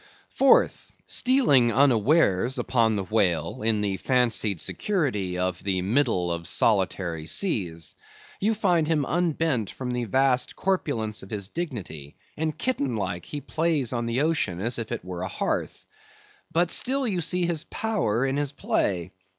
[0.31, 7.27] Fourth: Stealing unawares upon the whale in the fancied security of the middle of solitary
[7.27, 7.93] seas,
[8.39, 13.41] you find him unbent from the vast corpulence of his dignity, and kitten like, he
[13.41, 15.85] plays on the ocean as if it were a hearth.
[16.51, 19.11] But still you see his power in his play.